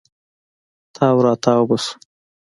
[0.95, 1.93] تاو راتاو به سو.